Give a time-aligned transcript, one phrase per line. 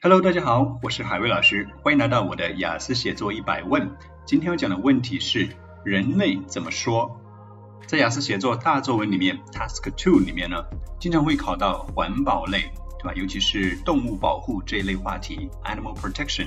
[0.00, 3.90] Hello，大家好，我是海威老师，欢迎来到我的雅思写作一百问。
[4.24, 5.48] 今天要讲的问题是
[5.84, 7.10] 人类怎么说？
[7.84, 10.62] 在雅思写作大作文里面，Task Two 里面呢，
[11.00, 13.12] 经常会考到环保类，对吧？
[13.16, 16.46] 尤其是动物保护这一类话题，Animal Protection。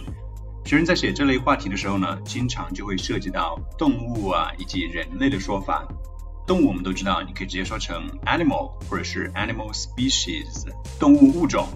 [0.64, 5.86] 学生在写这类话题的时候呢，经常就会涉及到动物啊以及人类的说法。
[6.48, 11.68] 动物我们都知道，你可以直接说成 animal 或者是 animal species，动物物种。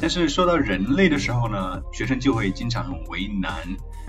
[0.00, 3.52] 但是说到人类的时候呢，学生就会经常很为难。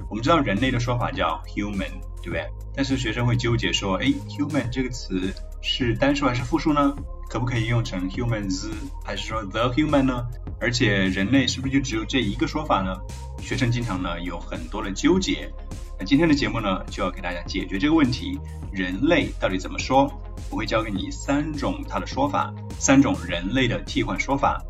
[0.09, 1.91] 我们知道人类的说法叫 human，
[2.21, 2.47] 对不对？
[2.73, 6.95] 但是学生会纠结说，哎，human 这个词是单数还是复数呢？
[7.29, 8.69] 可不可以用成 humans，
[9.05, 10.25] 还是说 the human 呢？
[10.59, 12.95] 而且人类是不是就只有这一个说法呢？
[13.39, 15.51] 学生经常呢有很多的纠结。
[15.99, 18.39] 那今天的节目呢，就要给大家解决这个问题：
[18.71, 20.11] 人类到底怎么说？
[20.49, 24.61] 我会教给你三种它的说法，三种人类的替换说法。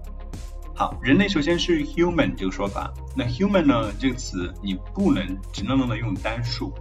[0.82, 2.92] 好，人类首先是 human 这个说法。
[3.16, 6.74] 那 human 呢这个词你不能只能的用单数，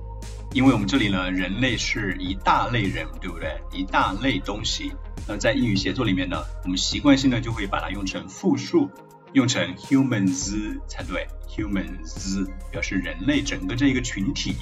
[0.55, 3.61] 因为我们这里呢人类是一大类人，对不对？
[3.71, 4.91] 一大类东西。
[5.29, 8.89] 那在英语写作里面呢，我们习惯性的就会把它用成复数，
[9.35, 11.27] 用成 humans 才对。
[11.47, 14.55] humans 表示人类整个这一个群体，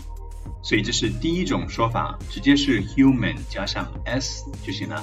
[0.64, 5.00] 所以这是第一种说法，直接是 human 加上 s 就行了。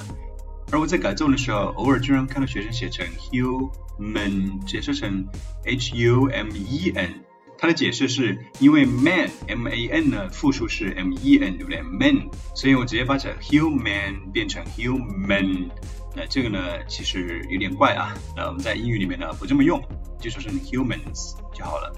[0.72, 5.26] 而我在改作的时候，偶尔居然看到学生写成 human，解释成
[5.64, 7.14] h u m e n。
[7.58, 15.70] 它的解释是因为 man m a n 呢复数是 m e n 对不对？man，所以我直接把这 human 变成 human。
[16.14, 18.12] 那这个呢其实有点怪啊。
[18.36, 19.82] 那我们在英语里面呢不这么用，
[20.20, 21.94] 就说成 humans 就好了。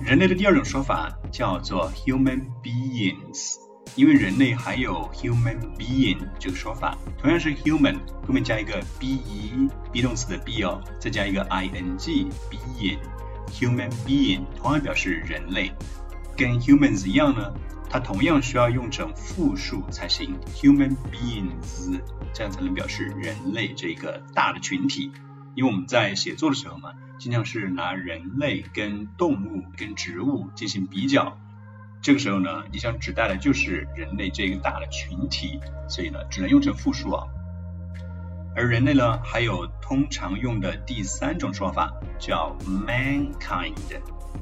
[0.00, 3.63] 人类的第二种说法叫做 human beings。
[3.96, 7.96] 因为人类还有 human being 这个说法，同样是 human
[8.26, 15.72] 后面加一个 be，be 动词的 be 哦，再加一个 ing，being，human being 同样表示人类，
[16.36, 17.52] 跟 humans 一样呢，
[17.88, 22.00] 它同样需要用成复数才行，human beings
[22.32, 25.12] 这样才能表示人类这个大的群体。
[25.54, 31.38] 因为我们在写作的时候嘛，经常是拿人类跟动物、跟植物进行比较。
[32.04, 37.24] 这个时候呢，你想指代的就是人类这个大的群体，所以呢，只能用成复数啊。
[38.54, 43.72] 而人类呢，还有通常用的第三种说法叫 mankind，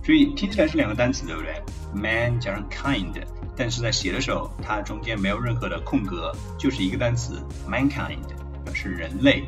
[0.02, 1.62] 注意听起来是两个单词，对不对
[1.94, 3.14] ？man 加上 kind，
[3.56, 7.40] 但是在写的时候，它中间没有任何的空格，就是一个单词
[7.70, 8.26] mankind，
[8.64, 9.44] 表示人类。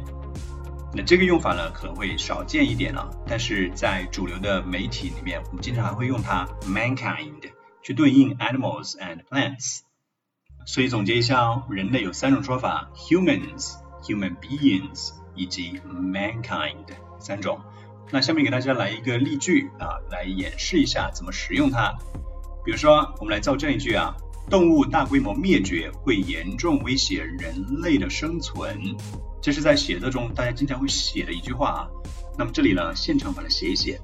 [0.95, 7.51] 那这个用法呢，可能会少见一点啊，但是在主流的媒体里面，我们经常还会用它 mankind。
[7.85, 9.81] 去对应 animals and plants。
[10.67, 16.87] 所以总结一下哦，人类有三种说法：humans、human beings 以及 mankind
[17.21, 17.61] 三种。
[18.11, 21.95] 那下面给大家来一个例句啊，来演示一下怎么使用它。
[22.65, 24.17] 比如说，我们来造这样一句啊：
[24.49, 28.97] 动物大规模灭绝会严重威胁人类的生存。
[29.43, 31.89] 这是在写作中大家经常会写的一句话啊。
[32.39, 34.01] 那么这里呢，现场把它写一写。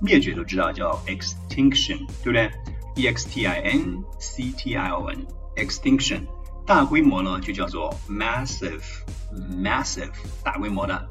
[0.00, 2.50] 灭绝都知道叫 extinction，对不对
[2.94, 5.26] ？e x t i n c t i o n
[5.56, 6.22] extinction
[6.66, 8.82] 大规模呢就叫做 massive
[9.50, 10.12] massive
[10.44, 11.08] 大规模的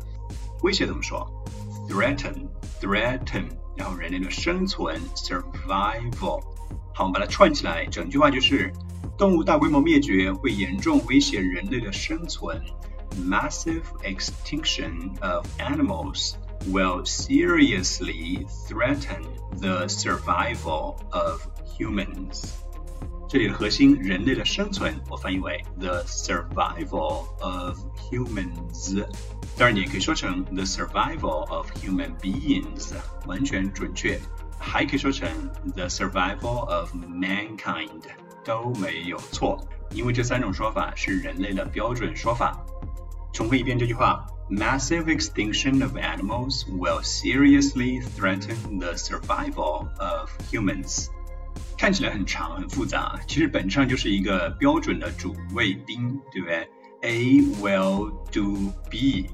[0.64, 1.28] 威胁怎么说
[1.90, 2.47] threaten
[2.80, 6.42] threaten 然后人类的生存 survival
[6.94, 8.72] 好我们把它串起来整句话就是
[9.18, 12.62] 动物大规模灭绝会严重威胁人类的生存
[13.28, 16.36] massive extinction of animals
[16.71, 19.22] will seriously threaten
[19.61, 22.50] the survival of humans。
[23.28, 29.05] 这里的核心，人类的生存，我翻译为 the survival of humans。
[29.59, 32.93] 当然，你也可以说成 the survival of human beings，
[33.27, 34.21] 完全准确。
[34.59, 35.28] 还可以说成
[35.75, 38.00] the survival of mankind，
[38.44, 39.59] 都没有错，
[39.91, 42.65] 因为这三种说法是人类的标准说法。
[43.33, 51.08] 重复一遍这句话 ：Massive extinction of animals will seriously threaten the survival of humans。
[51.79, 56.69] 看起来很长很复杂，其实本质上就是一个标准的主谓宾，对不对？
[57.03, 59.26] A will do B。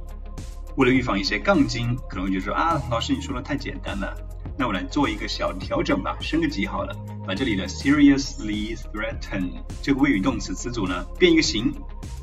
[0.77, 4.17] 为了预防一些杠精，可能会觉得说啊，老师你说的太简单了，
[4.57, 6.95] 那我来做一个小调整吧，升个级好了，
[7.27, 9.53] 把这里的 seriously threaten
[9.83, 11.75] 这个谓语动词词组呢变一个形，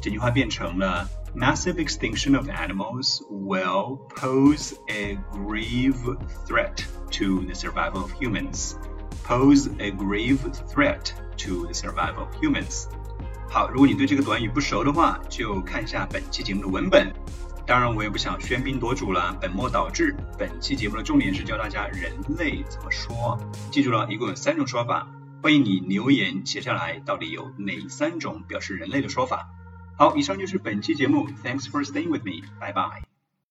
[0.01, 6.17] 这句话变成了 massive extinction of animals will pose a grave
[6.47, 10.39] threat to the survival of humans。pose a grave
[10.73, 12.85] threat to the survival of humans。
[13.47, 17.13] 好，如果你对这个短语不熟的话，就看一下本期节目的文本。
[17.66, 20.14] 当然，我也不想喧宾夺主了，本末倒置。
[20.38, 23.38] 本期节目的重点是教大家人类怎么说。
[23.70, 25.08] 记住了，一共有三种说法，
[25.42, 29.48] 欢迎你留言写下来，到底有哪三种表示人类的说法？
[29.96, 33.13] 好，以上就是本期节目，Thanks for staying with me，拜拜。